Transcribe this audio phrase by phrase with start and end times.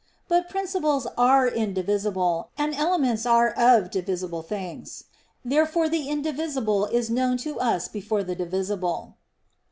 [0.27, 5.03] But principles are indivisible, and elements are of divisible things.
[5.45, 9.17] Therefore the indivisible is known to us before the divisible.